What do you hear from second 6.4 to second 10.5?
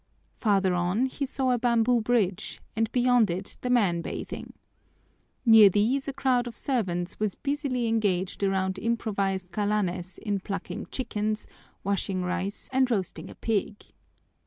of servants was busily engaged around improvised kalanes in